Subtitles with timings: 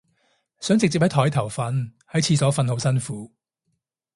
[0.59, 3.31] 想直接喺枱頭瞓，喺廁所瞓好辛苦